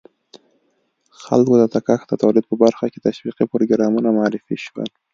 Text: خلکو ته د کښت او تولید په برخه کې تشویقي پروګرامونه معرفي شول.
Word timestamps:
خلکو 1.23 1.53
ته 1.61 1.67
د 1.73 1.75
کښت 1.87 2.07
او 2.13 2.21
تولید 2.23 2.45
په 2.47 2.55
برخه 2.63 2.85
کې 2.91 3.03
تشویقي 3.07 3.45
پروګرامونه 3.51 4.09
معرفي 4.17 4.57
شول. 4.65 4.89